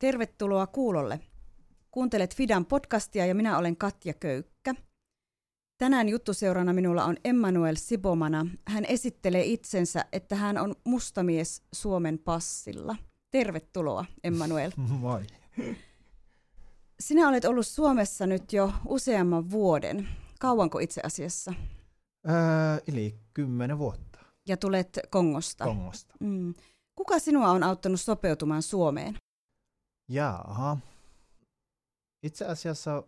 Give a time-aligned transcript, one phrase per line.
[0.00, 1.20] Tervetuloa kuulolle.
[1.90, 4.74] Kuuntelet Fidan podcastia ja minä olen Katja Köykkä.
[5.78, 8.46] Tänään juttuseurana minulla on Emmanuel Sibomana.
[8.68, 12.96] Hän esittelee itsensä, että hän on mustamies Suomen passilla.
[13.30, 14.70] Tervetuloa, Emmanuel.
[15.00, 15.26] Moi.
[17.00, 20.08] Sinä olet ollut Suomessa nyt jo useamman vuoden.
[20.38, 21.54] Kauanko itse asiassa?
[22.28, 22.34] Öö,
[22.88, 24.18] eli kymmenen vuotta.
[24.48, 25.64] Ja tulet Kongosta.
[25.64, 26.14] Kongosta.
[26.20, 26.54] Mm.
[26.94, 29.16] Kuka sinua on auttanut sopeutumaan Suomeen?
[30.10, 30.76] Jaaha.
[32.22, 33.02] Itse asiassa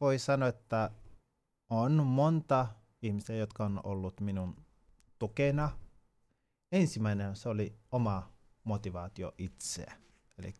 [0.00, 0.90] voi sanoa, että
[1.68, 2.66] on monta
[3.02, 4.56] ihmistä, jotka on ollut minun
[5.18, 5.70] tukena.
[6.72, 8.32] Ensimmäinen se oli oma
[8.64, 9.86] motivaatio itse.
[10.38, 10.54] Eli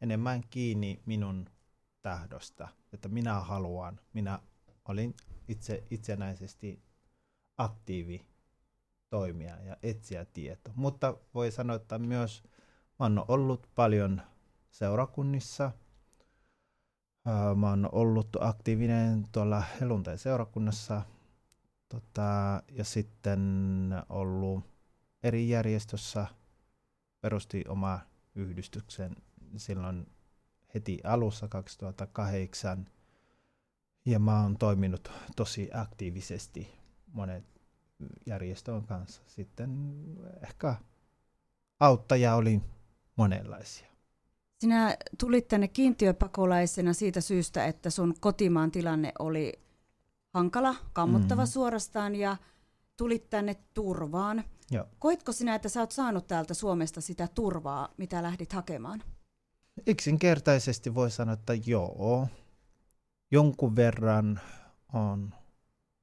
[0.00, 1.46] enemmän kiinni minun
[2.02, 4.38] tahdosta, että minä haluan, minä
[4.88, 5.14] olin
[5.48, 6.82] itse itsenäisesti
[7.56, 8.26] aktiivi
[9.10, 10.74] toimia ja etsiä tietoa.
[10.76, 12.42] Mutta voi sanoa, että myös
[12.98, 14.22] oon ollut paljon
[14.74, 15.72] seurakunnissa.
[17.56, 21.02] Mä oon ollut aktiivinen tuolla helluntai seurakunnassa
[21.88, 23.40] tota, ja sitten
[24.08, 24.64] ollut
[25.22, 26.26] eri järjestössä,
[27.20, 28.00] perusti oma
[28.34, 29.16] yhdistyksen
[29.56, 30.06] silloin
[30.74, 32.86] heti alussa 2008
[34.04, 36.74] ja mä oon toiminut tosi aktiivisesti
[37.12, 37.44] monet
[38.26, 39.22] järjestön kanssa.
[39.26, 39.94] Sitten
[40.42, 40.74] ehkä
[41.80, 42.60] auttajia oli
[43.16, 43.93] monenlaisia.
[44.60, 49.52] Sinä tulit tänne kiintiöpakolaisena siitä syystä, että sun kotimaan tilanne oli
[50.34, 51.52] hankala, kammottava mm-hmm.
[51.52, 52.36] suorastaan ja
[52.96, 54.44] tulit tänne turvaan.
[54.70, 54.84] Joo.
[54.98, 59.02] Koitko sinä, että sä oot saanut täältä Suomesta sitä turvaa, mitä lähdit hakemaan?
[59.86, 62.28] Yksinkertaisesti voi sanoa, että joo.
[63.30, 64.40] Jonkun verran
[64.92, 65.34] on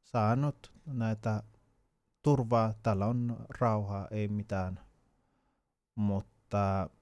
[0.04, 1.44] saanut näitä
[2.22, 2.74] turvaa.
[2.84, 4.80] Täällä on rauhaa, ei mitään.
[5.96, 6.31] Mutta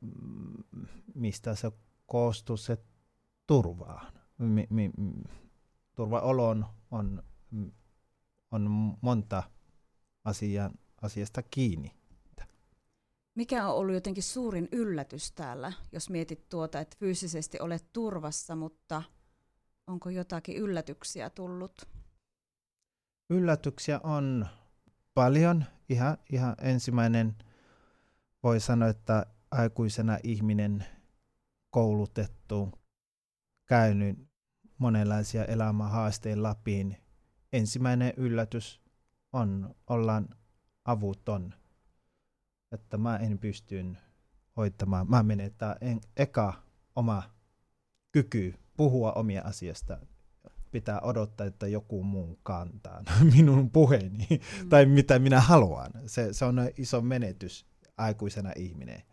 [0.01, 1.71] mm, mistä se
[2.05, 2.77] koostuu se
[3.47, 4.13] turvaan?
[4.37, 4.91] Mi, mi,
[5.95, 7.23] turvaolon on,
[8.51, 9.43] on monta
[10.25, 11.99] asiaa, asiasta kiinni.
[13.35, 19.03] Mikä on ollut jotenkin suurin yllätys täällä, jos mietit tuota, että fyysisesti olet turvassa, mutta
[19.87, 21.89] onko jotakin yllätyksiä tullut?
[23.29, 24.47] Yllätyksiä on
[25.13, 25.65] paljon.
[25.89, 27.35] Ihan, ihan ensimmäinen
[28.43, 30.85] voi sanoa, että aikuisena ihminen
[31.69, 32.79] koulutettu,
[33.65, 34.19] käynyt
[34.77, 36.97] monenlaisia elämänhaasteen läpiin.
[37.53, 38.81] Ensimmäinen yllätys
[39.33, 40.29] on, ollaan
[40.85, 41.53] avuton
[42.71, 43.95] että mä en pysty
[44.57, 45.09] hoitamaan.
[45.09, 46.53] Mä menetään en, eka
[46.95, 47.23] oma
[48.11, 49.97] kyky puhua omia asiasta.
[50.71, 53.03] Pitää odottaa, että joku muu kantaa
[53.35, 54.69] minun puheeni mm.
[54.69, 55.91] tai mitä minä haluan.
[56.05, 57.65] Se, se on iso menetys
[57.97, 59.03] aikuisena ihminen.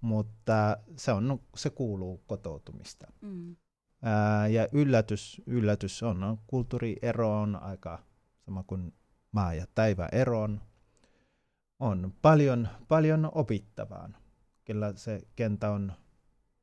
[0.00, 3.06] Mutta se, on, se kuuluu kotoutumista.
[3.20, 3.56] Mm.
[4.02, 8.04] Ää, ja yllätys, yllätys on, kulttuuriero on aika
[8.44, 8.94] sama kuin
[9.32, 10.60] maa ja taivaan eroon
[11.80, 14.10] on paljon, paljon opittavaa.
[14.64, 15.92] Kyllä se kentä on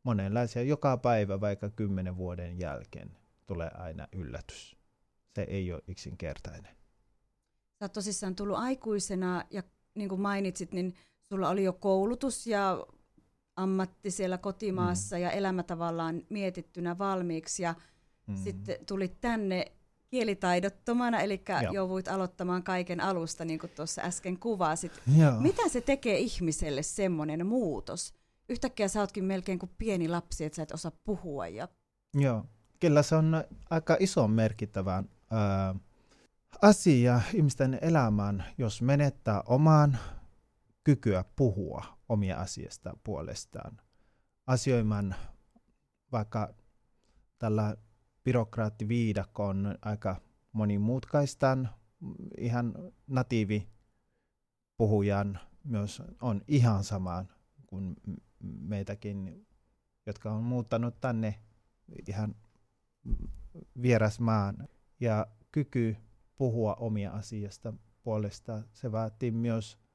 [0.03, 0.63] monenlaisia.
[0.63, 4.77] Joka päivä, vaikka kymmenen vuoden jälkeen, tulee aina yllätys.
[5.35, 6.77] Se ei ole yksinkertainen.
[7.79, 9.63] Sä oot tosissaan tullut aikuisena ja
[9.95, 12.85] niin kuin mainitsit, niin sulla oli jo koulutus ja
[13.57, 15.21] ammatti siellä kotimaassa mm.
[15.21, 17.75] ja elämä tavallaan mietittynä valmiiksi ja
[18.27, 18.35] mm.
[18.35, 19.65] sitten tulit tänne
[20.09, 21.73] kielitaidottomana, eli Joo.
[21.73, 25.01] jouduit aloittamaan kaiken alusta, niin kuin tuossa äsken kuvasit.
[25.17, 25.39] Joo.
[25.41, 28.13] Mitä se tekee ihmiselle semmoinen muutos?
[28.49, 31.47] Yhtäkkiä sä ootkin melkein kuin pieni lapsi, että sä et osaa puhua.
[31.47, 31.67] Ja...
[32.13, 32.45] Joo,
[32.79, 35.75] kyllä se on aika iso merkittävä ää,
[36.61, 39.97] asia ihmisten elämään, jos menettää oman
[40.87, 43.81] kykyä puhua omia asiasta puolestaan.
[44.45, 45.15] Asioimaan
[46.11, 46.53] vaikka
[47.39, 47.77] tällä
[48.23, 50.21] byrokraattiviidakko on aika
[50.51, 51.69] monimutkaistaan.
[52.37, 52.73] Ihan
[53.07, 53.69] natiivi
[54.77, 57.25] puhujan myös on ihan sama
[57.65, 57.95] kuin
[58.39, 59.47] meitäkin,
[60.05, 61.41] jotka on muuttanut tänne
[62.07, 62.35] ihan
[63.81, 64.67] vierasmaan.
[64.99, 65.97] Ja kyky
[66.37, 67.73] puhua omia asiasta
[68.03, 69.86] puolesta, se vaatii myös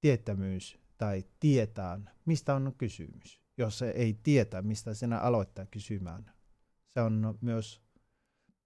[0.00, 3.40] tietämyys tai tietää, mistä on kysymys.
[3.56, 6.32] Jos se ei tietä, mistä sinä aloittaa kysymään,
[6.86, 7.82] se on myös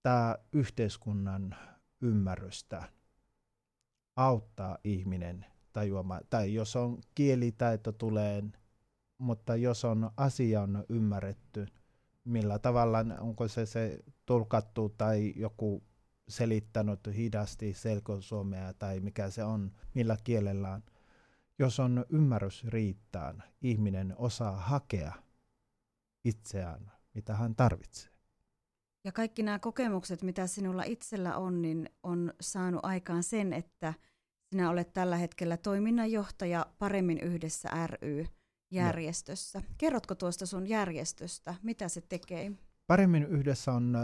[0.02, 1.56] tämä yhteiskunnan
[2.00, 2.88] ymmärrystä
[4.16, 8.44] auttaa ihminen tajuamaan, tai jos on kielitaito tulee,
[9.18, 11.66] mutta jos on asia on ymmärretty,
[12.24, 15.82] millä tavalla, onko se, se tulkattu tai joku
[16.28, 20.82] selittänyt hidasti selkosuomea tai mikä se on, millä kielellään.
[21.58, 25.12] Jos on ymmärrys riittää, ihminen osaa hakea
[26.24, 28.14] itseään, mitä hän tarvitsee.
[29.04, 33.94] Ja kaikki nämä kokemukset, mitä sinulla itsellä on, niin on saanut aikaan sen, että
[34.50, 39.58] sinä olet tällä hetkellä toiminnanjohtaja Paremmin yhdessä ry-järjestössä.
[39.58, 39.64] No.
[39.78, 41.54] Kerrotko tuosta sun järjestöstä?
[41.62, 42.52] Mitä se tekee?
[42.86, 43.96] Paremmin yhdessä on,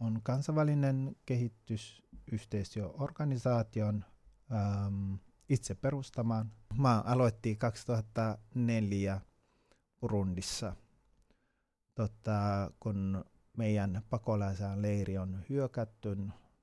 [0.00, 4.04] on kansainvälinen kehitysyhteistyöorganisaation
[4.52, 5.14] ähm,
[5.48, 6.52] itse perustamaan.
[6.78, 9.20] Mä aloitti 2004
[10.00, 10.76] Burundissa,
[11.94, 13.24] tota, kun
[13.56, 16.16] meidän pakolaisen leiri on hyökätty,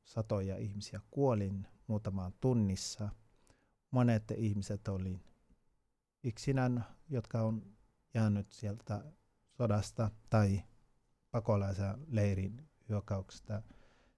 [0.03, 3.09] satoja ihmisiä kuolin muutamaan tunnissa.
[3.91, 5.19] Monet ihmiset oli
[6.23, 7.77] yksinään, jotka on
[8.13, 9.03] jäänyt sieltä
[9.49, 10.63] sodasta tai
[11.31, 13.63] pakolaisen leirin hyökkäyksestä.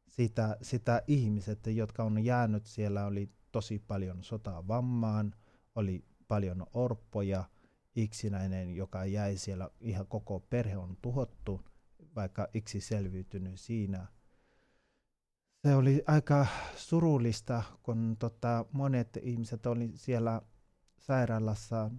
[0.07, 5.35] Sitä, sitä ihmiset, jotka on jäänyt siellä, oli tosi paljon sotaa vammaan,
[5.75, 7.43] oli paljon orpoja,
[7.95, 11.61] yksinäinen, joka jäi siellä, ihan koko perhe on tuhottu,
[12.15, 14.07] vaikka yksi selviytynyt siinä.
[15.61, 20.41] Se oli aika surullista, kun tota, monet ihmiset oli siellä
[20.99, 21.91] sairaalassa,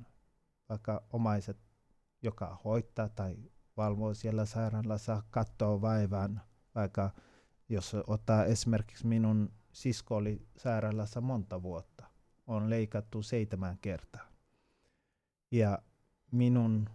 [0.68, 1.58] vaikka omaiset,
[2.22, 3.36] joka hoitaa tai
[3.76, 6.40] valvoo siellä sairaalassa, katsoo vaivaan,
[6.74, 7.10] vaikka
[7.68, 12.06] jos ottaa esimerkiksi minun sisko oli sairaalassa monta vuotta,
[12.46, 14.28] on leikattu seitsemän kertaa.
[15.50, 15.78] Ja
[16.30, 16.88] minun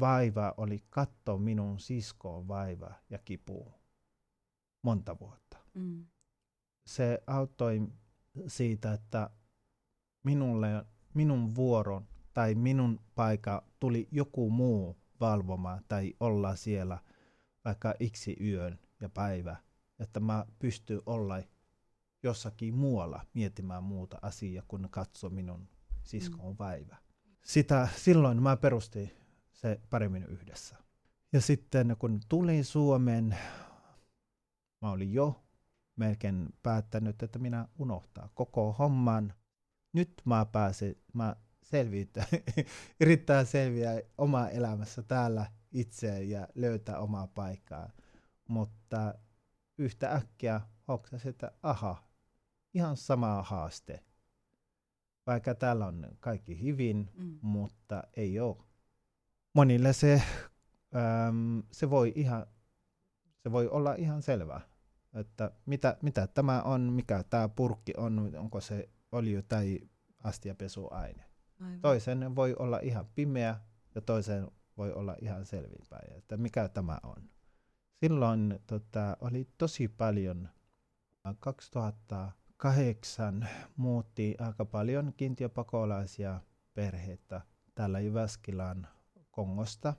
[0.00, 3.74] vaiva oli katsoa minun siskoon vaiva ja kipu
[4.82, 5.58] monta vuotta.
[5.74, 6.06] Mm.
[6.86, 7.88] Se auttoi
[8.46, 9.30] siitä, että
[10.22, 16.98] minulle, minun vuoron tai minun paikka tuli joku muu valvomaan tai olla siellä
[17.64, 19.56] vaikka yksi yön ja päivä,
[19.98, 21.34] että mä pystyn olla
[22.26, 25.68] jossakin muualla miettimään muuta asiaa, kun katso minun
[26.02, 26.96] siskon mm.
[27.44, 29.10] Sitä, silloin mä perustin
[29.52, 30.76] se paremmin yhdessä.
[31.32, 33.36] Ja sitten kun tulin Suomeen,
[34.82, 35.44] mä olin jo
[35.96, 39.34] melkein päättänyt, että minä unohtaa koko homman.
[39.92, 42.26] Nyt mä pääsen, mä selviytän,
[43.00, 47.90] yrittää selviä oma elämässä täällä itse ja löytää omaa paikkaa.
[48.48, 49.14] Mutta
[49.78, 52.06] yhtä äkkiä hoksasin, että aha,
[52.76, 54.04] ihan sama haaste.
[55.26, 57.38] Vaikka täällä on kaikki hyvin, mm.
[57.42, 58.56] mutta ei ole.
[59.54, 60.22] Monille se,
[60.96, 62.46] äm, se, voi ihan,
[63.42, 64.60] se voi olla ihan selvää,
[65.14, 69.80] että mitä, mitä tämä on, mikä tämä purkki on, onko se öljy tai
[70.24, 71.24] astiapesuaine.
[71.60, 71.80] Aivan.
[71.80, 73.60] Toisen voi olla ihan pimeä
[73.94, 77.30] ja toisen voi olla ihan selvinpäin, että mikä tämä on.
[78.00, 80.48] Silloin tota, oli tosi paljon
[82.56, 86.40] 2008 muutti aika paljon kiintiöpakolaisia
[86.74, 87.40] perheitä
[87.74, 88.88] täällä Jyväskylän
[89.30, 89.94] Kongosta.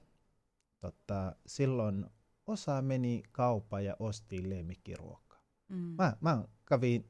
[0.79, 2.05] Tota, silloin
[2.47, 5.41] osa meni kauppaan ja osti lemmikkiruokaa.
[5.69, 5.77] Mm.
[5.77, 7.09] Mä, mä, kävin,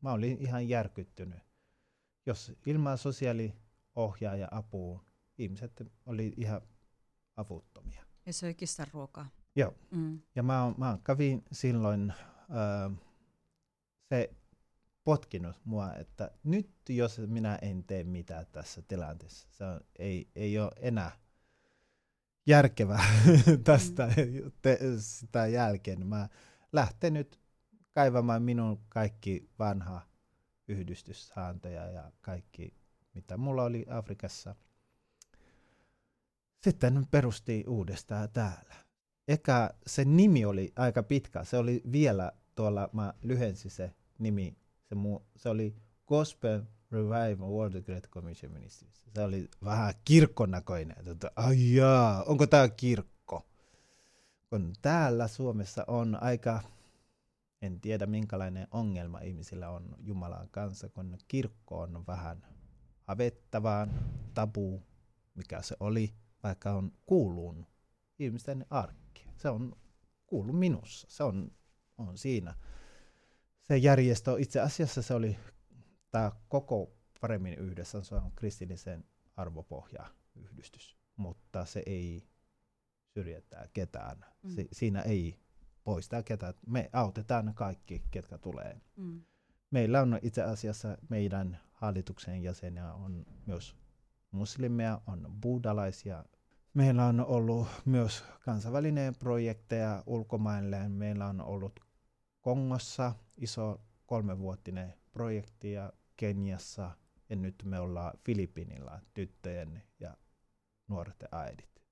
[0.00, 1.40] mä olin ihan järkyttynyt.
[2.26, 5.04] Jos ilman sosiaaliohjaaja apua,
[5.38, 6.60] ihmiset oli ihan
[7.36, 8.04] avuttomia.
[8.26, 9.28] Ja söi kissan ruokaa.
[9.56, 9.74] Joo.
[9.90, 10.20] Mm.
[10.34, 12.12] Ja mä, mä kävin silloin,
[12.50, 12.98] äh,
[14.08, 14.30] se
[15.04, 20.58] potkinut mua, että nyt jos minä en tee mitään tässä tilanteessa, se on, ei, ei
[20.58, 21.22] ole enää
[22.46, 23.04] järkevää
[23.64, 24.08] tästä
[24.62, 26.06] te, sitä jälkeen.
[26.06, 26.28] Mä
[26.72, 27.40] lähten nyt
[27.94, 30.02] kaivamaan minun kaikki vanha
[30.68, 32.74] yhdistyssääntöjä ja kaikki,
[33.14, 34.54] mitä mulla oli Afrikassa.
[36.62, 38.74] Sitten perusti uudestaan täällä.
[39.28, 41.44] Eka se nimi oli aika pitkä.
[41.44, 44.61] Se oli vielä tuolla, mä lyhensin se nimi.
[44.92, 45.74] Se, mu, se oli
[46.06, 49.04] Gospel Revival World Great Commission Ministries.
[49.14, 50.96] Se oli vähän kirkkonäköinen.
[51.08, 53.46] Että, ai jaa, onko tämä kirkko?
[54.50, 56.60] Kun täällä Suomessa on aika,
[57.62, 62.42] en tiedä minkälainen ongelma ihmisillä on Jumalan kanssa, kun kirkko on vähän
[63.02, 63.90] havettavaan,
[64.34, 64.82] tabu,
[65.34, 67.66] mikä se oli, vaikka on kuuluun
[68.18, 69.26] ihmisten arkki.
[69.36, 69.76] Se on
[70.26, 71.50] kuulu minussa, se on,
[71.98, 72.54] on siinä.
[73.62, 75.38] Se järjestö, itse asiassa se oli
[76.10, 79.04] tämä koko paremmin yhdessä, se on kristillisen
[79.36, 82.28] arvopohja yhdistys, mutta se ei
[83.14, 84.24] syrjätä ketään.
[84.42, 84.50] Mm.
[84.50, 85.38] Si- siinä ei
[85.84, 86.54] poista ketään.
[86.66, 88.80] Me autetaan kaikki, ketkä tulee.
[88.96, 89.22] Mm.
[89.70, 93.76] Meillä on itse asiassa meidän hallituksen jäseniä on myös
[94.30, 96.24] muslimeja, on buddalaisia.
[96.74, 100.88] Meillä on ollut myös kansainvälinen projekteja ulkomaille.
[100.88, 101.80] Meillä on ollut
[102.42, 106.90] Kongossa iso kolmevuotinen projekti ja Keniassa
[107.28, 110.16] ja nyt me ollaan Filippiinillä tyttöjen ja
[110.88, 111.82] nuorten äidit.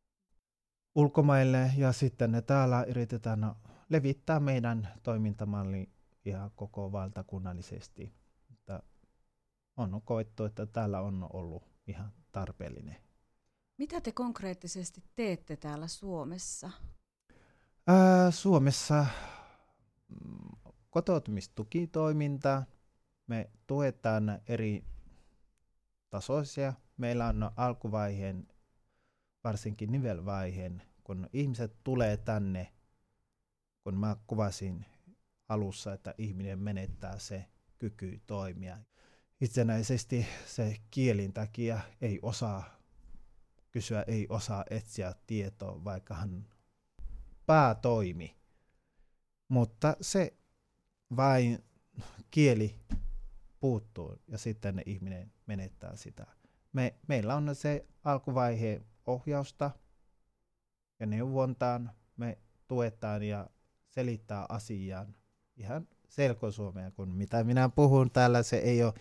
[0.94, 3.54] ulkomaille ja sitten ne täällä yritetään
[3.88, 5.88] levittää meidän toimintamalli
[6.24, 8.14] ihan koko valtakunnallisesti.
[8.52, 8.82] Että
[9.76, 12.96] on koettu, että täällä on ollut ihan tarpeellinen.
[13.78, 16.70] Mitä te konkreettisesti teette täällä Suomessa?
[17.86, 19.06] Ää, Suomessa
[20.10, 22.62] mm, kotoutumistukitoiminta.
[23.26, 24.84] Me tuetaan eri
[26.10, 26.72] tasoisia.
[26.96, 28.48] Meillä on alkuvaiheen,
[29.44, 32.72] varsinkin nivelvaiheen, kun ihmiset tulee tänne,
[33.84, 34.86] kun mä kuvasin
[35.48, 37.44] alussa, että ihminen menettää se
[37.78, 38.78] kyky toimia.
[39.40, 42.80] Itsenäisesti se kielin takia ei osaa
[43.70, 46.46] kysyä, ei osaa etsiä tietoa, vaikka hän
[47.46, 48.39] päätoimi.
[49.50, 50.34] Mutta se
[51.16, 51.64] vain
[52.30, 52.76] kieli
[53.60, 56.26] puuttuu ja sitten ihminen menettää sitä.
[56.72, 59.70] Me, meillä on se alkuvaiheen ohjausta
[61.00, 61.92] ja neuvontaan.
[62.16, 62.38] Me
[62.68, 63.50] tuetaan ja
[63.88, 65.14] selittää asian
[65.56, 68.94] ihan selkosuomea, kun mitä minä puhun täällä, se ei ole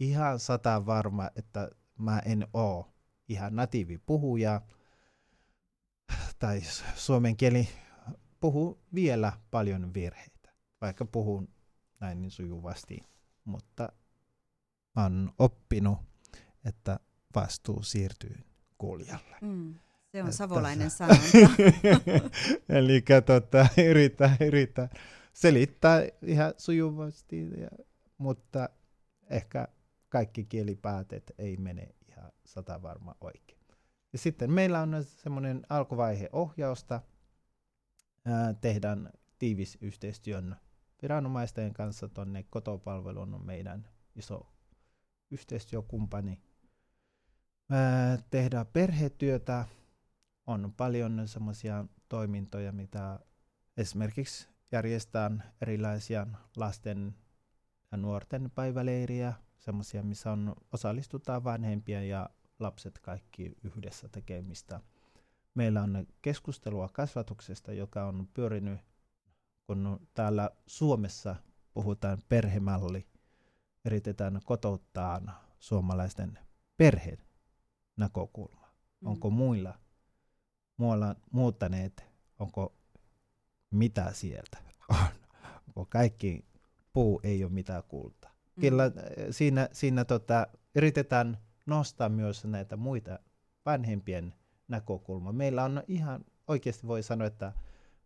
[0.00, 2.94] ihan sata varma, että mä en oo
[3.28, 4.60] ihan natiivi puhuja
[6.38, 6.60] tai
[6.94, 7.68] suomen kieli
[8.40, 10.50] puhuu vielä paljon virheitä,
[10.80, 11.48] vaikka puhun
[12.00, 13.00] näin niin sujuvasti,
[13.44, 13.92] mutta
[14.96, 15.98] on oppinut,
[16.64, 17.00] että
[17.34, 18.36] vastuu siirtyy
[18.78, 19.36] kuulijalle.
[19.40, 19.74] Mm,
[20.12, 21.24] se on savolainen sanonta.
[22.68, 24.88] Eli tota, yrittää, yrittää
[25.36, 27.68] selittää ihan sujuvasti, ja,
[28.18, 28.68] mutta
[29.30, 29.68] ehkä
[30.08, 33.60] kaikki kielipäätet ei mene ihan sata varma oikein.
[34.12, 37.00] Ja sitten meillä on semmoinen alkuvaihe ohjausta,
[38.26, 40.56] ää, tehdään tiivis yhteistyön
[41.02, 44.52] viranomaisten kanssa tuonne kotopalvelun on meidän iso
[45.30, 46.40] yhteistyökumppani.
[47.70, 49.64] Ää, tehdään perhetyötä,
[50.46, 53.20] on paljon semmoisia toimintoja, mitä
[53.76, 57.14] esimerkiksi järjestetään erilaisia lasten
[57.92, 64.80] ja nuorten päiväleiriä, semmoisia, missä on, osallistutaan vanhempia ja lapset kaikki yhdessä tekemistä.
[65.56, 68.80] Meillä on keskustelua kasvatuksesta, joka on pyörinyt,
[69.66, 71.36] kun täällä Suomessa
[71.74, 73.06] puhutaan perhemalli,
[73.84, 75.20] yritetään kotouttaa
[75.58, 76.38] suomalaisten
[76.76, 77.18] perheen
[77.96, 78.68] näkökulma.
[79.00, 79.08] Mm.
[79.08, 79.78] Onko muilla,
[80.76, 82.04] muilla muuttaneet,
[82.38, 82.74] onko
[83.70, 84.58] mitä sieltä
[84.88, 84.96] on?
[85.66, 86.44] Onko kaikki
[86.92, 88.30] puu ei ole mitään kultaa?
[88.56, 88.60] Mm.
[88.60, 88.92] Kyllä äh,
[89.30, 93.18] siinä, siinä tota, yritetään nostaa myös näitä muita
[93.66, 94.34] vanhempien
[94.68, 95.32] näkökulmaa.
[95.32, 97.52] Meillä on ihan oikeasti voi sanoa, että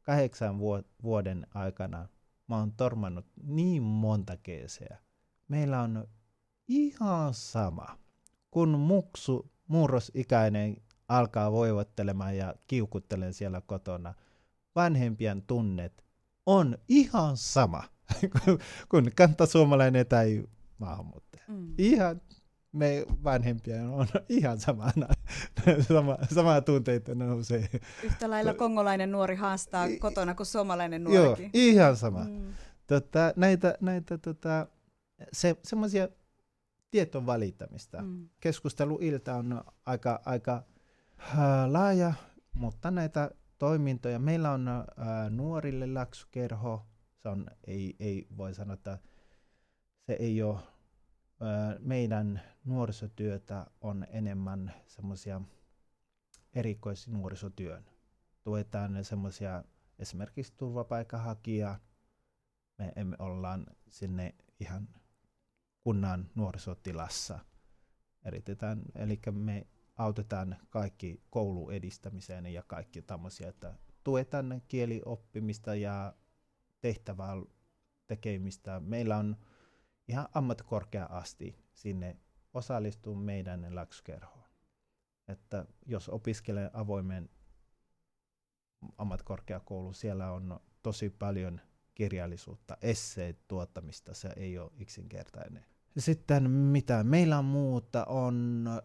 [0.02, 0.58] kahdeksan
[1.02, 2.08] vuoden aikana
[2.48, 4.98] mä oon tormannut niin monta keeseä.
[5.48, 6.08] Meillä on
[6.68, 7.98] ihan sama,
[8.50, 10.76] kun muksu, murrosikäinen
[11.08, 14.14] alkaa voivottelemaan ja kiukuttelen siellä kotona.
[14.76, 16.04] Vanhempien tunnet
[16.46, 17.84] on ihan sama
[18.90, 20.44] kuin kantasuomalainen tai
[20.78, 21.44] maahanmuuttaja.
[21.48, 21.74] Mm.
[21.78, 22.20] Ihan
[22.72, 25.06] me vanhempia on ihan samana,
[25.88, 27.68] sama, samaa tunteita nousee.
[28.02, 31.44] Yhtä lailla kongolainen nuori haastaa kotona kuin suomalainen nuorikin.
[31.44, 32.24] Joo, ihan sama.
[32.24, 32.52] Mm.
[32.86, 34.66] Tota, näitä näitä tota,
[35.32, 36.08] se, semmoisia
[36.90, 38.02] tieton valittamista.
[38.02, 38.28] Mm.
[38.40, 40.62] Keskusteluilta on aika, aika
[41.20, 41.36] äh,
[41.68, 42.12] laaja,
[42.54, 44.18] mutta näitä toimintoja.
[44.18, 44.84] Meillä on äh,
[45.30, 46.86] nuorille laksukerho.
[47.22, 48.98] Se on, ei, ei voi sanoa, että
[50.06, 50.58] se ei ole
[51.78, 55.40] meidän nuorisotyötä on enemmän semmoisia
[56.54, 57.84] erikoisnuorisotyön.
[58.42, 59.64] Tuetaan semmoisia
[59.98, 61.78] esimerkiksi turvapaikanhakijaa.
[62.78, 64.88] Me emme ollaan sinne ihan
[65.80, 67.38] kunnan nuorisotilassa.
[68.24, 73.74] Eritetään, eli me autetaan kaikki kouluedistämiseen ja kaikki tämmöisiä, että
[74.04, 76.14] tuetaan kielioppimista ja
[76.80, 77.34] tehtävää
[78.06, 78.80] tekemistä.
[78.80, 79.36] Meillä on
[80.08, 82.16] ihan ammattikorkea asti sinne
[82.54, 84.50] osallistuu meidän lakskerhoon.
[85.28, 87.30] Että jos opiskelee avoimen
[88.98, 91.60] ammattikorkeakoulu, siellä on tosi paljon
[91.94, 95.64] kirjallisuutta, esseet tuottamista, se ei ole yksinkertainen.
[95.98, 98.82] Sitten mitä meillä on muuta on öö,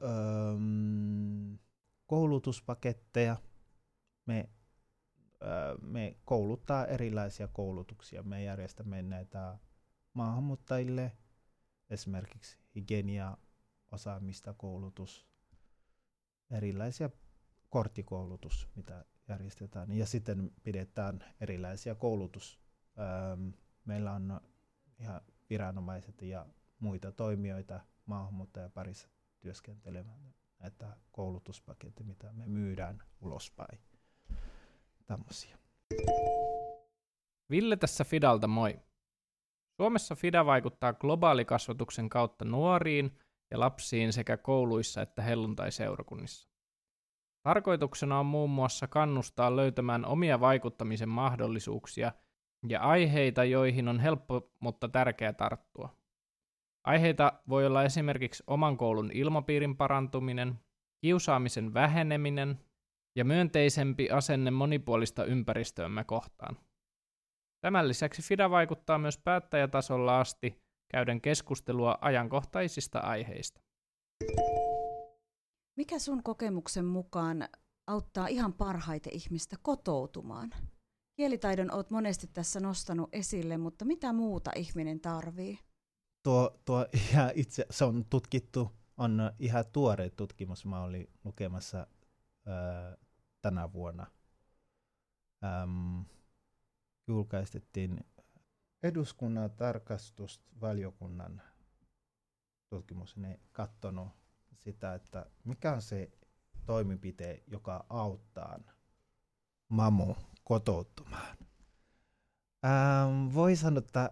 [2.07, 3.37] koulutuspaketteja.
[4.25, 4.49] Me,
[5.43, 8.23] öö, me kouluttaa erilaisia koulutuksia.
[8.23, 9.57] Me järjestämme näitä
[10.13, 11.11] maahanmuuttajille
[11.89, 13.37] esimerkiksi hygienia,
[13.91, 15.27] osaamista, koulutus,
[16.51, 17.09] erilaisia
[17.69, 19.91] korttikoulutus, mitä järjestetään.
[19.91, 22.59] Ja sitten pidetään erilaisia koulutus.
[23.85, 24.41] Meillä on
[24.99, 26.45] ihan viranomaiset ja
[26.79, 33.79] muita toimijoita maahanmuuttajaparissa työskentelemään näitä koulutuspaketteja, mitä me myydään ulospäin.
[35.05, 35.57] tämmöisiä.
[37.49, 38.79] Ville tässä Fidalta moi.
[39.77, 43.17] Suomessa Fida vaikuttaa globaalikasvatuksen kautta nuoriin
[43.51, 46.49] ja lapsiin sekä kouluissa että helluntai-seurakunnissa.
[47.43, 52.11] Tarkoituksena on muun muassa kannustaa löytämään omia vaikuttamisen mahdollisuuksia
[52.67, 55.89] ja aiheita, joihin on helppo, mutta tärkeä tarttua.
[56.83, 60.59] Aiheita voi olla esimerkiksi oman koulun ilmapiirin parantuminen,
[61.01, 62.59] kiusaamisen väheneminen
[63.15, 66.57] ja myönteisempi asenne monipuolista ympäristöämme kohtaan.
[67.61, 73.61] Tämän lisäksi FIDA vaikuttaa myös päättäjätasolla asti käyden keskustelua ajankohtaisista aiheista.
[75.77, 77.49] Mikä sun kokemuksen mukaan
[77.87, 80.51] auttaa ihan parhaiten ihmistä kotoutumaan?
[81.15, 85.59] Kielitaidon oot monesti tässä nostanut esille, mutta mitä muuta ihminen tarvii?
[86.23, 90.65] Tuo, tuo ihan itse, se on tutkittu, on ihan tuore tutkimus.
[90.65, 91.87] Mä olin lukemassa
[92.45, 92.97] ää,
[93.41, 94.07] tänä vuonna.
[95.43, 96.05] Äm,
[97.07, 97.99] julkaistettiin
[98.85, 101.41] eduskunnan tarkastusvaliokunnan
[102.69, 104.07] tutkimus, ne katsonut
[104.53, 106.11] sitä, että mikä on se
[106.65, 108.59] toimenpite, joka auttaa
[109.69, 111.37] mamu kotoutumaan.
[112.65, 114.11] Ähm, voi sanoa, että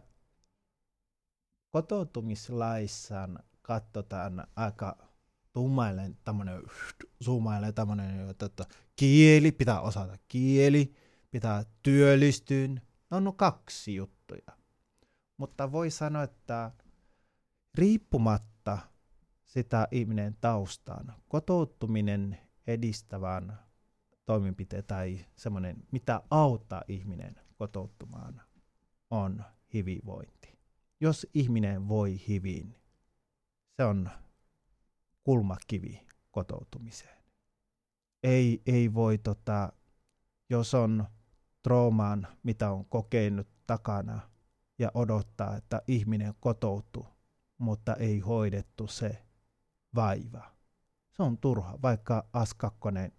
[1.70, 3.30] kotoutumislaissa
[3.62, 4.98] katsotaan aika
[5.54, 6.64] tummailleen tämmöinen,
[7.24, 8.66] zoomailleen tämmöinen, että
[8.96, 10.96] kieli, pitää osata kieli,
[11.32, 12.68] pitää työllistyä.
[13.12, 14.63] No on kaksi juttuja.
[15.44, 16.72] Mutta voi sanoa, että
[17.76, 18.78] riippumatta
[19.46, 23.60] sitä ihminen taustaan, kotoutuminen edistävän
[24.26, 28.42] toimenpiteen tai semmoinen, mitä auttaa ihminen kotoutumaan,
[29.10, 30.60] on hyvinvointi.
[31.00, 32.76] Jos ihminen voi hyvin,
[33.78, 34.10] se on
[35.24, 37.24] kulmakivi kotoutumiseen.
[38.24, 39.74] Ei, ei voi, tota,
[40.50, 41.08] jos on
[41.64, 44.33] traumaan, mitä on kokenut takana,
[44.80, 47.08] ja odottaa, että ihminen kotoutuu,
[47.58, 49.26] mutta ei hoidettu se
[49.96, 50.52] vaiva.
[51.12, 53.12] Se on turha, vaikka Askakkonen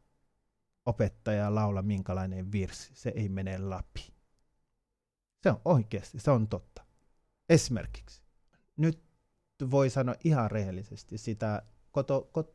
[0.87, 4.15] opettaja laula minkälainen virsi, se ei mene läpi.
[5.43, 6.85] Se on oikeasti, se on totta.
[7.49, 8.23] Esimerkiksi,
[8.77, 9.05] nyt
[9.71, 12.55] voi sanoa ihan rehellisesti sitä koto, kot,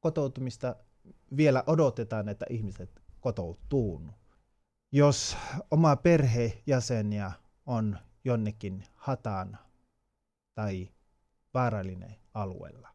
[0.00, 0.76] kotoutumista
[1.36, 4.02] vielä odotetaan, että ihmiset kotoutuu.
[4.92, 5.36] Jos
[5.70, 7.32] oma perhejäseniä
[7.66, 9.58] on jonnekin hataan
[10.54, 10.88] tai
[11.54, 12.88] vaarallinen alueella,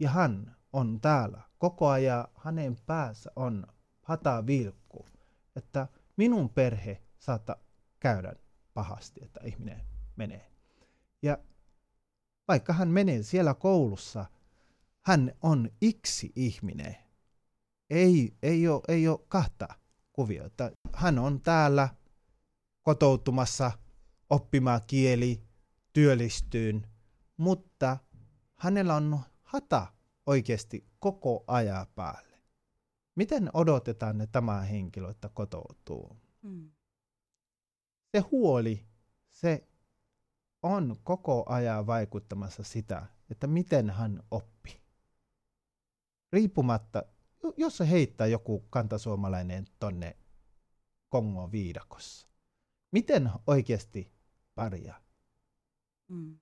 [0.00, 3.66] ja hän on täällä koko ajan, hänen päässä on
[4.46, 5.06] vilkku,
[5.56, 7.56] että minun perhe saattaa
[8.00, 8.32] käydä
[8.74, 9.80] pahasti, että ihminen
[10.16, 10.50] menee.
[11.22, 11.38] Ja
[12.48, 14.26] vaikka hän menee siellä koulussa,
[15.06, 16.96] hän on yksi ihminen.
[17.90, 19.68] Ei, ei, ole, ei ole kahta
[20.12, 20.70] kuviota.
[20.94, 21.88] Hän on täällä
[22.88, 23.72] kotoutumassa,
[24.30, 25.42] oppimaan kieli,
[25.92, 26.86] työllistyyn,
[27.36, 27.96] mutta
[28.56, 29.86] hänellä on hata
[30.26, 32.38] oikeasti koko ajan päälle.
[33.14, 36.16] Miten odotetaan, että tämä henkilö että kotoutuu?
[36.42, 36.70] Mm.
[38.10, 38.86] Se huoli,
[39.28, 39.68] se
[40.62, 44.80] on koko ajan vaikuttamassa sitä, että miten hän oppii.
[46.32, 47.02] Riippumatta,
[47.56, 50.16] jos se heittää joku kantasuomalainen tonne
[51.08, 52.27] Kongon viidakossa,
[52.90, 54.12] miten oikeasti
[54.54, 55.00] pärjää?
[56.08, 56.38] Mm.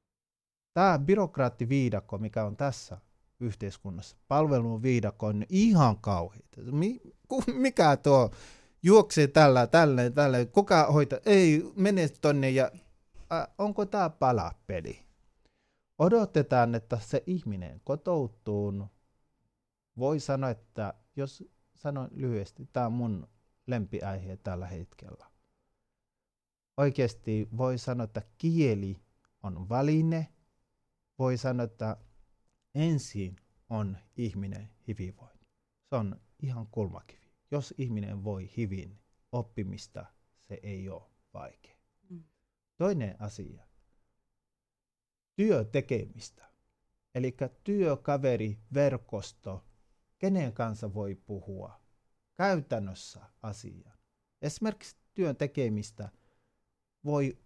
[0.74, 2.98] Tämä byrokraattiviidakko, mikä on tässä
[3.40, 6.60] yhteiskunnassa, palvelun viidakko on ihan kauheita.
[7.54, 8.30] Mikä tuo
[8.82, 12.70] juoksee tällä, tällä, tällä, kuka hoitaa, ei mene tonne ja
[13.32, 15.06] äh, onko tämä palapeli?
[15.98, 18.84] Odotetaan, että se ihminen kotoutuu.
[19.98, 23.28] Voi sanoa, että jos sanon lyhyesti, tämä on mun
[23.66, 25.26] lempiaihe tällä hetkellä.
[26.76, 29.00] Oikeasti voi sanoa, että kieli
[29.42, 30.32] on väline.
[31.18, 31.96] Voi sanoa, että
[32.74, 33.36] ensin
[33.70, 35.46] on ihminen hyvinvointi.
[35.90, 37.26] Se on ihan kulmakivi.
[37.50, 38.98] Jos ihminen voi hyvin,
[39.32, 40.06] oppimista
[40.40, 41.02] se ei ole
[41.34, 41.76] vaikea.
[42.10, 42.24] Mm.
[42.76, 43.64] Toinen asia,
[45.36, 46.46] työtekemistä.
[47.14, 49.64] Eli työkaveri, verkosto,
[50.18, 51.80] kenen kanssa voi puhua
[52.34, 53.96] käytännössä asiaa.
[54.42, 56.08] Esimerkiksi työn tekemistä
[57.06, 57.38] voi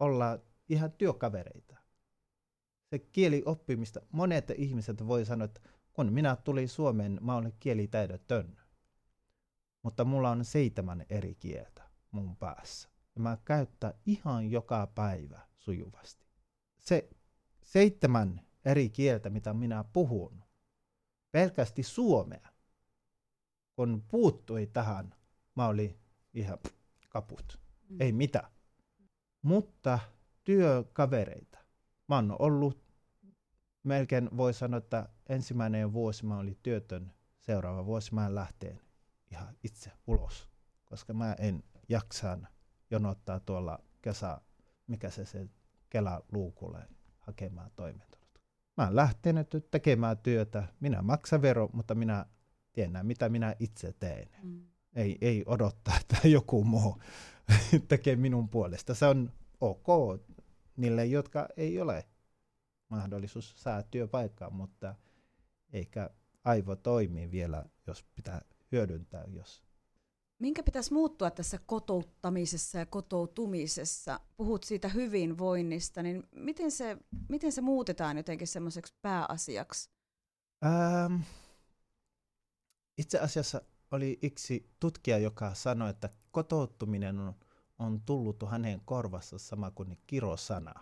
[0.00, 1.76] olla ihan työkavereita.
[2.90, 5.60] Se kieli oppimista, monet ihmiset voi sanoa, että
[5.92, 8.56] kun minä tulin Suomeen, mä olen kielitaidotön.
[9.82, 12.88] Mutta mulla on seitsemän eri kieltä mun päässä.
[13.14, 16.26] Ja mä käyttää ihan joka päivä sujuvasti.
[16.78, 17.08] Se
[17.62, 20.44] seitsemän eri kieltä, mitä minä puhun,
[21.30, 22.48] pelkästi suomea,
[23.76, 25.14] kun puuttui tähän
[25.54, 25.98] mä olin
[26.34, 26.58] ihan
[27.08, 27.60] kaput.
[27.88, 28.00] Mm.
[28.00, 28.57] Ei mitään.
[29.42, 29.98] Mutta
[30.44, 31.58] työkavereita.
[32.08, 32.82] Mä oon ollut,
[33.82, 37.12] melkein voi sanoa, että ensimmäinen vuosi mä olin työtön.
[37.40, 38.80] Seuraava vuosi mä lähteen
[39.30, 40.48] ihan itse ulos,
[40.84, 42.48] koska mä en jaksan
[42.90, 44.40] jonottaa tuolla kesä,
[44.86, 45.48] mikä se se
[45.90, 48.28] Kela luukulle hakemaan toimeentulot.
[48.76, 50.64] Mä oon lähtenyt tekemään työtä.
[50.80, 52.26] Minä maksan vero, mutta minä
[52.72, 54.28] tiedän, mitä minä itse teen.
[54.42, 54.62] Mm.
[54.94, 56.98] Ei, ei odottaa, että joku muu
[57.88, 58.94] tekee minun puolesta.
[58.94, 59.86] Se on ok
[60.76, 62.08] niille, jotka ei ole
[62.88, 64.94] mahdollisuus saada työpaikkaa, mutta
[65.72, 66.10] eikä
[66.44, 69.62] aivo toimii vielä, jos pitää hyödyntää, jos
[70.38, 74.20] Minkä pitäisi muuttua tässä kotouttamisessa ja kotoutumisessa?
[74.36, 76.96] Puhut siitä hyvinvoinnista, niin miten se,
[77.28, 79.90] miten se muutetaan jotenkin semmoiseksi pääasiaksi?
[80.64, 81.20] Ähm,
[82.98, 87.34] itse asiassa oli yksi tutkija, joka sanoi, että kotouttuminen on,
[87.78, 90.74] on tullut hänen korvassa sama kuin kirosana.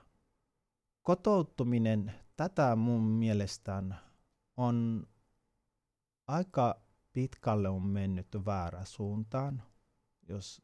[1.02, 3.96] Kotouttuminen, tätä mun mielestään
[4.56, 5.06] on
[6.26, 6.80] aika
[7.12, 9.62] pitkälle on mennyt väärä suuntaan,
[10.28, 10.62] jos,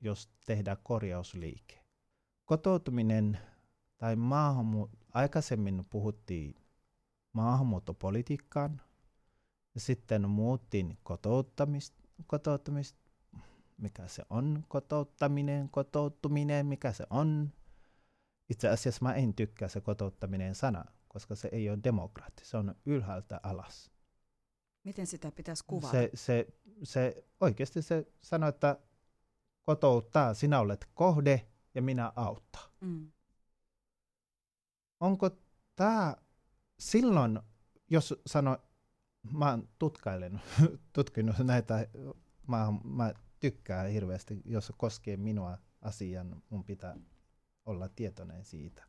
[0.00, 1.84] jos tehdään korjausliike.
[2.44, 3.38] Kotoutuminen
[3.98, 6.54] tai maahanmu- aikaisemmin puhuttiin
[7.32, 8.80] maahanmuuttopolitiikkaan,
[9.76, 12.98] sitten muuttiin kotouttamista, kotouttamista,
[13.78, 17.52] mikä se on, kotouttaminen, kotouttuminen, mikä se on.
[18.48, 22.74] Itse asiassa mä en tykkää se kotouttaminen sana, koska se ei ole demokraatti, se on
[22.86, 23.90] ylhäältä alas.
[24.84, 25.92] Miten sitä pitäisi kuvata?
[25.92, 26.46] Se, se,
[26.82, 28.78] se, oikeasti se sanoo, että
[29.62, 32.72] kotouttaa, sinä olet kohde ja minä auttaa.
[32.80, 33.12] Mm.
[35.00, 35.30] Onko
[35.76, 36.16] tämä
[36.78, 37.40] silloin,
[37.90, 38.58] jos sano,
[39.30, 40.40] mä oon tutkailen,
[40.92, 41.86] tutkinut näitä,
[42.48, 46.96] mä, mä tykkään hirveästi, jos koskee minua asian, mun pitää
[47.64, 48.84] olla tietoinen siitä.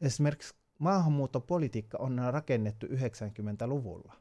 [0.00, 4.14] Esimerkiksi maahanmuuttopolitiikka on rakennettu 90-luvulla.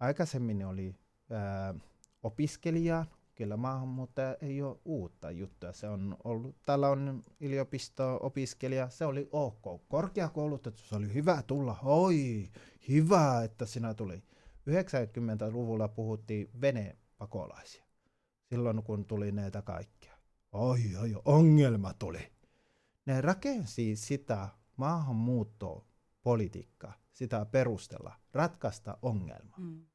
[0.00, 0.94] Aikaisemmin oli
[1.30, 1.74] ää,
[2.22, 5.72] opiskelija, kyllä maahanmuuttaja ei ole uutta juttua.
[5.72, 9.88] Se on ollut, täällä on yliopisto-opiskelija, se oli ok.
[9.88, 11.78] Korkeakoulutettu, se oli hyvä tulla.
[11.82, 12.48] Oi,
[12.88, 14.22] hyvä, että sinä tuli.
[14.70, 17.86] 90-luvulla puhuttiin venepakolaisia.
[18.44, 20.16] Silloin kun tuli näitä kaikkia.
[20.52, 22.32] Oi, oi, ongelma tuli.
[23.06, 29.56] Ne rakensi sitä maahanmuuttopolitiikkaa, sitä perustella, ratkaista ongelma.
[29.58, 29.86] Mm.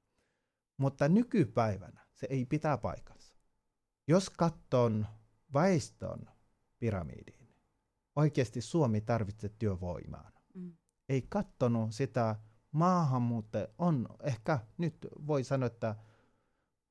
[0.77, 3.35] Mutta nykypäivänä se ei pitää paikkansa.
[4.07, 5.07] Jos katson
[5.53, 6.29] väestön
[6.79, 7.49] pyramidiin,
[8.15, 10.31] oikeasti Suomi tarvitsee työvoimaa.
[10.53, 10.73] Mm.
[11.09, 12.35] Ei katsonut sitä
[12.71, 15.95] maahanmuutta on ehkä nyt voi sanoa, että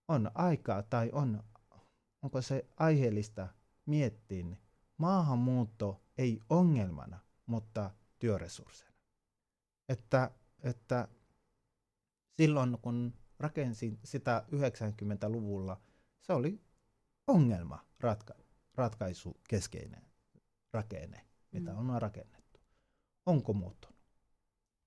[0.08, 1.42] on aikaa tai on,
[2.22, 3.48] onko se aiheellista
[3.86, 4.46] miettiä,
[4.96, 8.94] maahanmuutto ei ongelmana, mutta työresursseina.
[9.88, 10.30] Että,
[10.62, 11.08] että
[12.36, 15.80] silloin kun rakensin sitä 90-luvulla,
[16.20, 16.60] se oli
[17.26, 18.34] ongelma ratka,
[18.74, 20.06] ratkaisukeskeinen
[20.72, 21.90] rakenne, mitä Mm.
[21.90, 22.60] on rakennettu.
[23.26, 23.99] Onko muuttunut?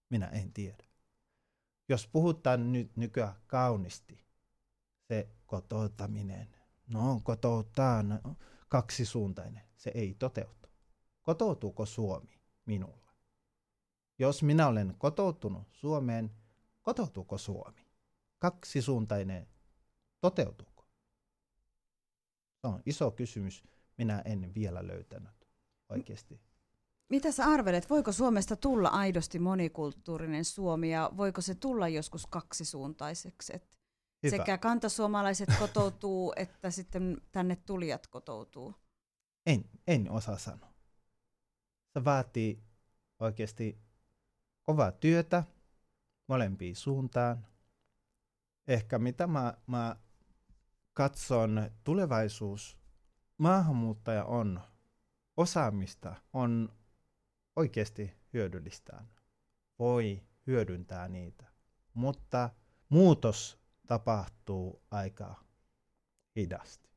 [0.09, 0.83] Minä en tiedä.
[1.89, 4.25] Jos puhutaan nyt nykyään kaunisti,
[5.07, 6.55] se kotouttaminen,
[6.87, 8.19] no kotouttaa no,
[8.69, 10.69] kaksisuuntainen, se ei toteutu.
[11.21, 13.11] Kotoutuuko Suomi minulle?
[14.19, 16.31] Jos minä olen kotoutunut Suomeen,
[16.81, 17.87] kotoutuuko Suomi?
[18.39, 19.47] Kaksisuuntainen,
[20.21, 20.73] toteutuuko?
[22.61, 23.63] Se on iso kysymys.
[23.97, 25.49] Minä en vielä löytänyt
[25.89, 26.41] oikeasti.
[27.13, 33.55] Mitä sä arvelet, voiko Suomesta tulla aidosti monikulttuurinen Suomi ja voiko se tulla joskus kaksisuuntaiseksi?
[33.55, 33.79] Et
[34.23, 34.37] Hyvä.
[34.37, 38.75] sekä kantasuomalaiset kotoutuu että sitten tänne tulijat kotoutuu.
[39.45, 40.73] En, en osaa sanoa.
[41.93, 42.63] Se vaatii
[43.19, 43.77] oikeasti
[44.63, 45.43] kovaa työtä
[46.27, 47.47] molempiin suuntaan.
[48.67, 49.95] Ehkä mitä mä, mä
[50.93, 52.77] katson tulevaisuus,
[53.37, 54.61] maahanmuuttaja on
[55.37, 56.82] osaamista, on
[57.55, 59.03] oikeasti hyödyllistä.
[59.79, 61.45] Voi hyödyntää niitä,
[61.93, 62.49] mutta
[62.89, 65.35] muutos tapahtuu aika
[66.35, 66.89] hidasti.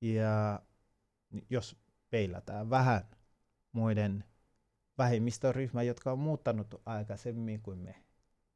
[0.00, 0.62] Ja
[1.50, 1.76] jos
[2.10, 3.10] peilataan vähän
[3.72, 4.24] muiden
[4.98, 8.04] vähemmistöryhmä, jotka on muuttanut aikaisemmin kuin me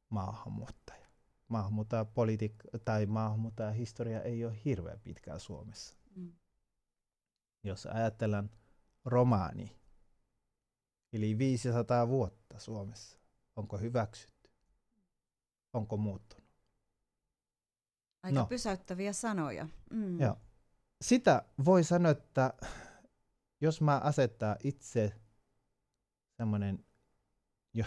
[0.09, 1.07] maahanmuuttaja.
[1.47, 5.97] Maahanmuuttajapolitiikka tai maahanmuuttajahistoria ei ole hirveän pitkää Suomessa.
[6.15, 6.33] Mm.
[7.63, 8.49] Jos ajatellaan
[9.05, 9.82] romaani,
[11.13, 13.17] eli 500 vuotta Suomessa,
[13.55, 14.49] onko hyväksytty?
[15.73, 16.43] Onko muuttunut?
[18.23, 18.45] Aika No.
[18.45, 19.67] pysäyttäviä sanoja.
[19.91, 20.19] Mm.
[20.21, 20.37] Joo.
[21.01, 22.53] sitä voi sanoa, että
[23.61, 25.13] jos mä asettaa itse
[26.37, 26.85] semmoinen
[27.73, 27.85] jo,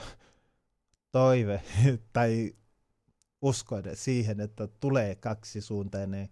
[1.13, 1.63] toive
[2.13, 2.57] tai
[3.43, 6.29] uskon siihen, että tulee kaksisuuntainen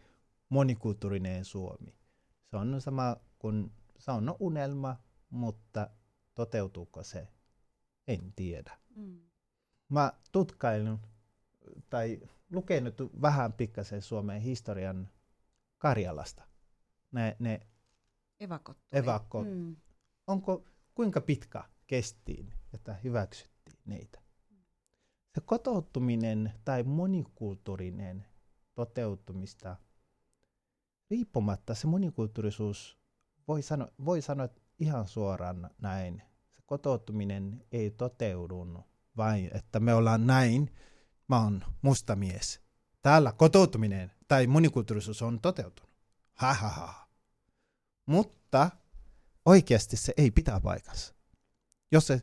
[0.49, 1.95] monikulttuurinen Suomi.
[2.51, 4.97] Se on sama kuin, se on unelma,
[5.31, 5.91] mutta
[6.35, 7.29] toteutuuko se?
[8.09, 8.79] En tiedä.
[8.97, 9.21] Mm.
[9.89, 11.01] Mä tutkailun
[11.91, 12.21] tai
[12.51, 15.09] lukenut vähän pikkasen Suomen historian
[15.79, 16.45] Karjalasta.
[17.13, 17.67] Ne, ne
[18.41, 18.79] evakot.
[18.93, 19.47] evakot.
[19.47, 19.77] Mm.
[20.27, 24.21] Onko, kuinka pitkä kestiin, että hyväksyttiin niitä?
[25.35, 28.27] Se kotouttuminen tai monikulttuurinen
[28.75, 29.77] toteutumista
[31.11, 32.99] riippumatta se monikulttuurisuus
[33.49, 36.23] voi sanoa, voi sanoa ihan suoraan näin.
[36.51, 38.85] Se kotoutuminen ei toteudu
[39.17, 40.75] vain, että me ollaan näin,
[41.29, 42.61] mä oon musta mies.
[43.03, 45.93] Täällä kotoutuminen tai monikulttuurisuus on toteutunut.
[46.35, 47.09] Ha, ha, ha.
[48.07, 48.71] Mutta
[49.45, 51.15] oikeasti se ei pitää paikassa.
[51.93, 52.21] Jos se,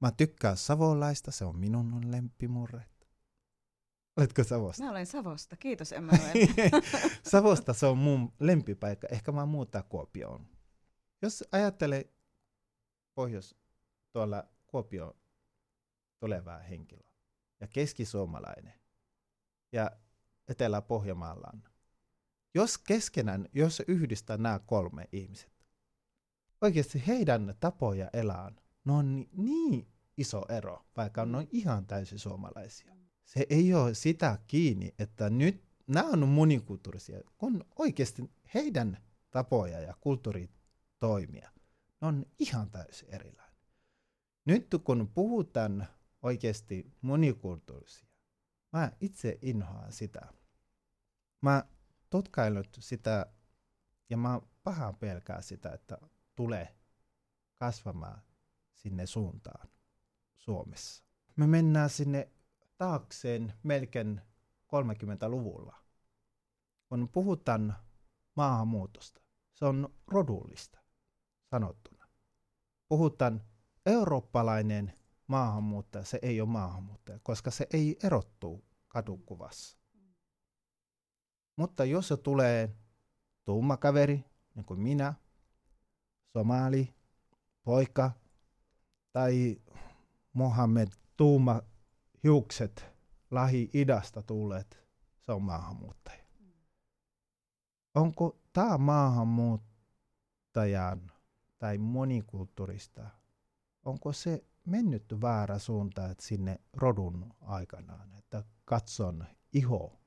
[0.00, 2.84] mä tykkään savolaista, se on minun lempimurre.
[4.16, 4.84] Oletko Savosta?
[4.84, 6.32] Mä olen Savosta, kiitos Emmanuel.
[7.30, 10.46] Savosta se on mun lempipaikka, ehkä mä muuttaa Kuopioon.
[11.22, 12.14] Jos ajattelee
[13.14, 13.56] pohjois
[14.12, 15.16] tuolla Kuopio
[16.18, 17.10] tulevaa henkilöä
[17.60, 18.74] ja keskisuomalainen
[19.72, 19.90] ja
[20.48, 21.52] Etelä-Pohjanmaalla
[22.54, 25.52] jos keskenään, jos yhdistää nämä kolme ihmiset,
[26.60, 28.52] oikeasti heidän tapoja elää,
[28.84, 32.96] ne on niin, iso ero, vaikka ne on ihan täysin suomalaisia.
[33.24, 38.98] Se ei ole sitä kiinni, että nyt nämä on monikulttuurisia, kun oikeasti heidän
[39.30, 40.50] tapoja ja kulttuuri
[41.00, 41.50] toimia,
[42.00, 43.56] ne on ihan täysin erilainen.
[44.44, 45.86] Nyt kun puhutaan
[46.22, 48.06] oikeasti monikulttuurisia,
[48.72, 50.20] mä itse inhoan sitä.
[51.42, 51.64] Mä
[52.10, 53.26] tutkailut sitä
[54.10, 55.98] ja mä pahaan pelkää sitä, että
[56.36, 56.76] tulee
[57.54, 58.22] kasvamaan
[58.74, 59.68] sinne suuntaan
[60.36, 61.04] Suomessa.
[61.36, 62.32] Me mennään sinne
[62.78, 64.20] taakseen melkein
[64.66, 65.76] 30-luvulla.
[66.88, 67.76] Kun puhutaan
[68.36, 69.20] maahanmuutosta,
[69.52, 70.79] se on rodullista
[71.50, 72.06] sanottuna.
[72.88, 73.42] Puhutaan
[73.86, 74.92] eurooppalainen
[75.26, 79.78] maahanmuuttaja, se ei ole maahanmuuttaja, koska se ei erottu kadukuvassa.
[81.56, 82.76] Mutta jos se tulee
[83.44, 85.14] tumma kaveri, niin kuin minä,
[86.32, 86.94] somali,
[87.64, 88.10] poika
[89.12, 89.60] tai
[90.32, 91.62] Mohammed tuuma
[92.24, 92.86] hiukset
[93.30, 94.84] Lähi-idästä tulleet,
[95.20, 96.24] se on maahanmuuttaja.
[97.94, 101.12] Onko tämä maahanmuuttajan
[101.60, 103.06] tai monikulttuurista,
[103.84, 110.00] onko se mennyt väärä suunta, että sinne rodun aikanaan, että katson iho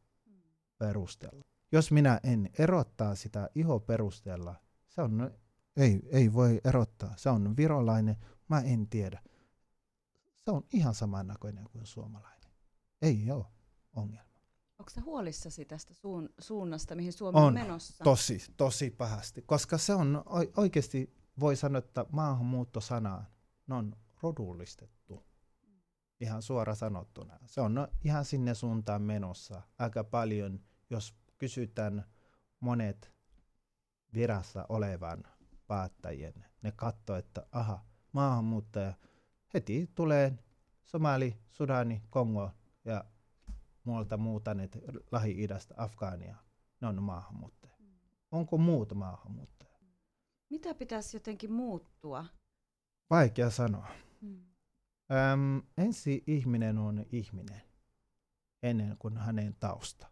[0.77, 1.43] perusteella.
[1.71, 4.55] Jos minä en erottaa sitä iho perusteella,
[4.87, 5.31] se on,
[5.77, 8.17] ei, ei voi erottaa, se on virolainen,
[8.49, 9.21] mä en tiedä
[10.45, 12.49] se on ihan samannäköinen kuin suomalainen.
[13.01, 13.45] Ei ole
[13.93, 14.33] ongelma.
[14.79, 18.03] Onko huolissasi tästä suun, suunnasta, mihin Suomi on, on menossa?
[18.03, 20.23] tosi, tosi pahasti, koska se on
[20.57, 23.25] oikeasti, voi sanoa, että maahanmuuttosana
[23.69, 25.25] on rodullistettu.
[26.19, 27.39] Ihan suora sanottuna.
[27.45, 32.05] Se on ihan sinne suuntaan menossa aika paljon, jos kysytään
[32.59, 33.13] monet
[34.13, 35.23] virassa olevan
[35.67, 36.45] päättäjien.
[36.61, 38.93] Ne katsoo, että aha, maahanmuuttaja–
[39.53, 40.33] heti tulee
[40.83, 42.51] Somali, Sudani, Kongo
[42.85, 43.03] ja
[43.83, 44.77] muualta muutaneet
[45.11, 46.35] Lähi-idästä, Afgaania.
[46.81, 47.77] Ne on maahanmuuttajia.
[47.79, 47.87] Mm.
[48.31, 49.52] Onko muut maahanmuuttajia?
[50.53, 52.25] Mitä pitäisi jotenkin muuttua?
[53.09, 53.87] Vaikea sanoa.
[54.21, 54.45] Mm.
[55.33, 57.61] Öm, ensi ihminen on ihminen
[58.63, 60.07] ennen kuin hänen tausta.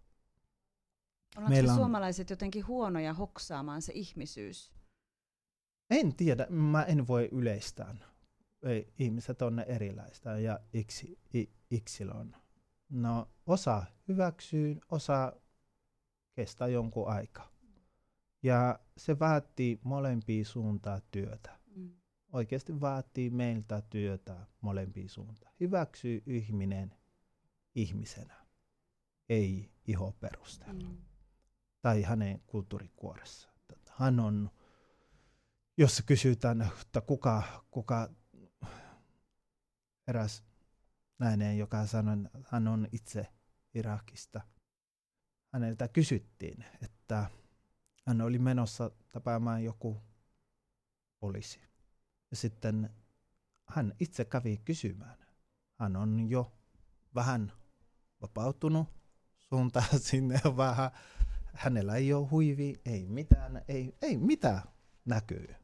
[1.38, 1.78] Ollaanko Meillä on...
[1.78, 4.72] suomalaiset jotenkin huonoja hoksaamaan se ihmisyys?
[5.90, 7.96] En tiedä, mä en voi yleistää
[8.64, 11.20] ei, ihmiset on erilaista ja yksi,
[11.72, 12.36] yksilön.
[12.90, 15.34] No osa hyväksyy, osa
[16.36, 17.51] kestää jonkun aikaa.
[18.44, 21.60] Ja se vaatii molempia suuntaa työtä.
[21.76, 21.96] Mm.
[22.34, 25.52] Oikeasti vaatii meiltä työtä molempia suuntaa.
[25.60, 26.96] Hyväksyy ihminen
[27.76, 28.46] ihmisenä,
[29.30, 30.90] ei iho perusteella.
[30.90, 30.98] Mm.
[31.82, 33.50] Tai hänen kulttuurikuoressa.
[33.90, 34.52] Hän on,
[35.78, 38.10] jos kysytään, että kuka, kuka
[40.08, 40.44] eräs
[41.20, 43.28] nainen, joka sanoi, hän on itse
[43.74, 44.42] Irakista.
[45.54, 47.30] Häneltä kysyttiin, että
[48.08, 50.02] hän oli menossa tapaamaan joku
[51.20, 51.60] poliisi.
[52.32, 52.90] Ja sitten
[53.68, 55.18] hän itse kävi kysymään.
[55.80, 56.54] Hän on jo
[57.16, 57.52] vähän
[58.22, 58.88] vapautunut
[59.38, 60.92] suuntaan sinne vähän
[61.54, 64.64] hänellä ei ole huivi, ei mitään, ei, ei mitään
[65.06, 65.56] näkyy.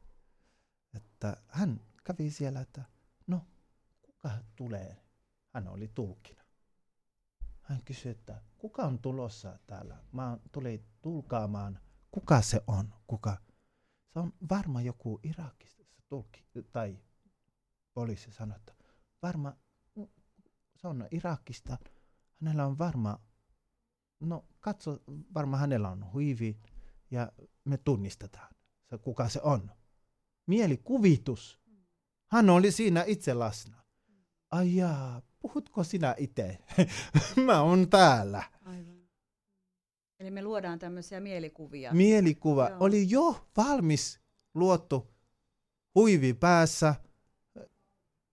[0.94, 2.84] Että hän kävi siellä, että
[3.26, 3.46] no,
[4.02, 4.96] kuka tulee?
[5.54, 6.44] Hän oli tulkina.
[7.60, 9.96] Hän kysyi, että kuka on tulossa täällä?
[10.12, 13.36] Mä tulin tulkaamaan, kuka se on, kuka.
[14.12, 16.98] Se on varma joku Irakista, se tulkki, tai
[17.94, 18.74] poliisi sanoi, että
[19.22, 19.56] varma,
[20.76, 21.78] se on Irakista,
[22.40, 23.20] hänellä on varma,
[24.20, 24.98] no katso,
[25.34, 26.60] varma hänellä on huivi
[27.10, 27.32] ja
[27.64, 28.54] me tunnistetaan,
[28.90, 29.70] se, kuka se on.
[30.46, 31.60] Mielikuvitus.
[32.26, 33.76] Hän oli siinä itse lasna.
[34.50, 36.58] Ai jaa, puhutko sinä itse?
[37.46, 38.42] Mä oon täällä.
[38.64, 38.97] Aivan.
[40.20, 41.94] Eli me luodaan tämmöisiä mielikuvia.
[41.94, 42.76] Mielikuva Joo.
[42.80, 44.20] oli jo valmis
[44.54, 45.10] luottu
[45.94, 46.94] huivi päässä.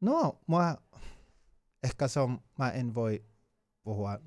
[0.02, 0.78] No, mä,
[1.84, 3.26] ehkä se on, mä en voi
[3.84, 4.20] puhua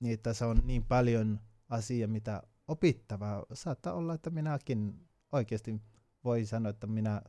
[0.00, 3.46] niin, että se on niin paljon asia, mitä opittavaa.
[3.52, 5.80] Saattaa olla, että minäkin oikeasti
[6.24, 7.22] voi sanoa, että minä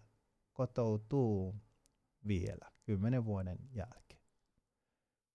[0.54, 1.56] kotoutuu
[2.27, 4.21] vielä kymmenen vuoden jälkeen,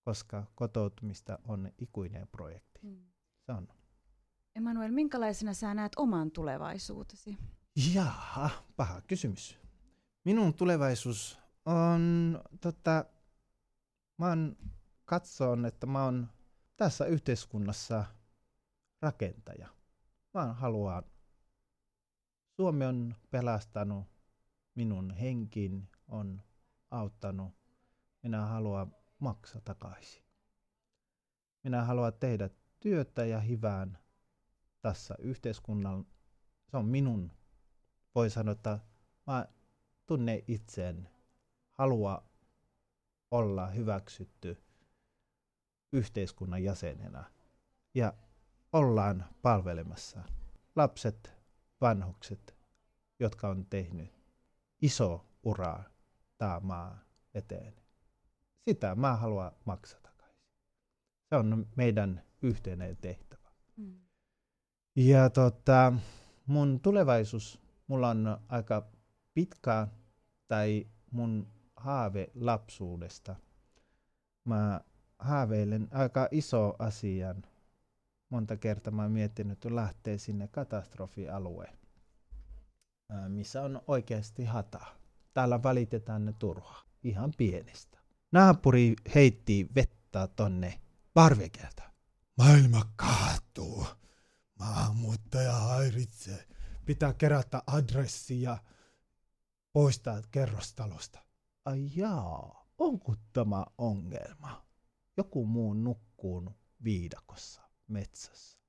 [0.01, 2.79] koska kotoutumista on ikuinen projekti.
[2.83, 2.97] Mm.
[3.45, 3.67] Se on.
[4.57, 7.37] Emanuel, minkälaisena sä näet oman tulevaisuutesi?
[7.93, 9.59] Jaa, paha kysymys.
[10.25, 13.05] Minun tulevaisuus on, tota,
[14.17, 14.57] mä oon,
[15.05, 16.27] katson, että mä oon
[16.77, 18.05] tässä yhteiskunnassa
[19.01, 19.67] rakentaja.
[20.33, 21.03] Mä haluan,
[22.55, 24.05] Suomi on pelastanut
[24.75, 26.41] minun henkin, on
[26.91, 27.53] auttanut.
[28.23, 30.23] Minä haluan maksaa takaisin.
[31.63, 33.97] Minä haluan tehdä työtä ja hyvään
[34.87, 36.05] tässä yhteiskunnan.
[36.71, 37.31] Se on minun,
[38.15, 38.79] voi sanoa, että
[39.27, 39.47] mä
[40.05, 41.09] tunnen itseen,
[41.71, 42.29] halua
[43.31, 44.63] olla hyväksytty
[45.93, 47.31] yhteiskunnan jäsenenä
[47.93, 48.13] ja
[48.73, 50.23] ollaan palvelemassa
[50.75, 51.33] lapset,
[51.81, 52.55] vanhukset,
[53.19, 54.13] jotka on tehnyt
[54.81, 55.83] iso uraa
[56.37, 56.99] tämä maa
[57.33, 57.73] eteen.
[58.69, 60.43] Sitä mä haluan maksaa takaisin.
[61.29, 63.51] Se on meidän yhteinen tehtävä.
[63.77, 64.06] Mm.
[64.97, 65.93] Ja tota,
[66.45, 68.87] mun tulevaisuus, mulla on aika
[69.33, 69.87] pitkä
[70.47, 73.35] tai mun haave lapsuudesta.
[74.45, 74.81] Mä
[75.19, 77.43] haaveilen aika iso asian.
[78.29, 81.77] Monta kertaa mä oon miettinyt, että lähtee sinne katastrofialueen,
[83.27, 84.85] missä on oikeasti hata.
[85.33, 87.97] Täällä valitetaan ne turhaa, ihan pienestä.
[88.31, 90.81] Naapuri heitti vettä tonne
[91.13, 91.83] parvekelta.
[92.37, 93.87] Maailma kaatuu.
[94.59, 96.47] Maahanmuuttaja häiritsee.
[96.85, 98.57] Pitää kerätä adressi ja
[99.73, 101.19] poistaa kerrostalosta.
[101.65, 104.65] Ai jaa, onko tämä ongelma?
[105.17, 106.51] Joku muu nukkuu
[106.83, 108.59] viidakossa metsässä.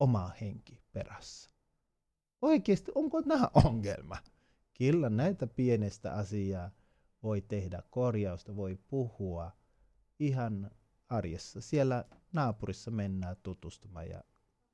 [0.00, 1.50] Oma henki perässä.
[2.42, 4.16] Oikeasti, onko nämä ongelma?
[4.78, 6.70] Kyllä näitä pienestä asiaa
[7.22, 9.52] voi tehdä korjausta, voi puhua
[10.18, 10.70] ihan
[11.08, 11.60] arjessa.
[11.60, 14.24] Siellä naapurissa mennään tutustumaan ja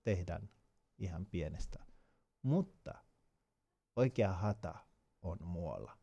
[0.04, 0.48] tehdään
[0.98, 1.86] ihan pienestä.
[2.42, 2.94] Mutta
[3.96, 4.74] oikea hata
[5.22, 5.98] on muualla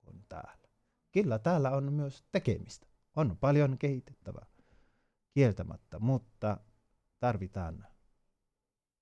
[0.00, 0.68] kuin täällä.
[1.12, 2.86] Kyllä täällä on myös tekemistä.
[3.16, 4.46] On paljon kehitettävää
[5.34, 6.60] kieltämättä, mutta
[7.20, 7.86] tarvitaan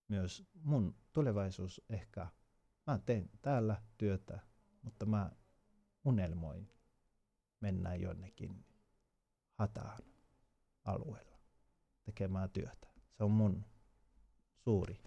[0.08, 2.26] myös mun tulevaisuus ehkä.
[2.86, 4.40] Mä teen täällä työtä,
[4.82, 5.30] mutta mä
[6.04, 6.72] unelmoin
[7.60, 8.66] mennä jonnekin
[9.54, 10.02] hataan
[10.84, 11.38] alueella
[12.04, 12.88] tekemään työtä.
[13.12, 13.64] Se on mun
[14.64, 15.00] suuri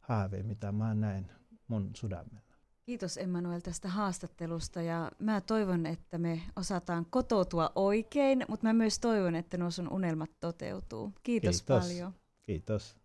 [0.00, 1.32] haave, mitä mä näen
[1.68, 2.54] mun sydämellä.
[2.82, 8.98] Kiitos Emmanuel tästä haastattelusta ja mä toivon, että me osataan kotoutua oikein, mutta mä myös
[8.98, 11.12] toivon, että nuo sun unelmat toteutuu.
[11.22, 11.82] Kiitos, Kiitos.
[11.88, 12.12] paljon.
[12.42, 12.96] Kiitos.